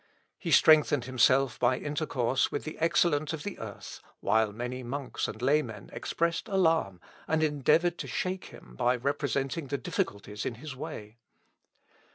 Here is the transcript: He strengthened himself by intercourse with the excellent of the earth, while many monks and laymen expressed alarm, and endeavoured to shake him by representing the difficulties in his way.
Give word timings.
He 0.39 0.49
strengthened 0.49 1.05
himself 1.05 1.59
by 1.59 1.77
intercourse 1.77 2.51
with 2.51 2.63
the 2.63 2.75
excellent 2.79 3.33
of 3.33 3.43
the 3.43 3.59
earth, 3.59 3.99
while 4.19 4.51
many 4.51 4.81
monks 4.81 5.27
and 5.27 5.39
laymen 5.43 5.91
expressed 5.93 6.47
alarm, 6.47 6.99
and 7.27 7.43
endeavoured 7.43 7.99
to 7.99 8.07
shake 8.07 8.45
him 8.45 8.73
by 8.75 8.95
representing 8.95 9.67
the 9.67 9.77
difficulties 9.77 10.43
in 10.43 10.55
his 10.55 10.75
way. 10.75 11.17